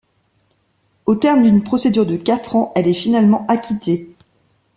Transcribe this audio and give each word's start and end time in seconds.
Au 1.05 1.13
terme 1.13 1.43
d’une 1.43 1.61
procédure 1.61 2.07
de 2.07 2.15
quatre 2.17 2.55
ans, 2.55 2.71
elle 2.73 2.87
est 2.87 2.93
finalement 2.95 3.45
acquittée. 3.47 4.09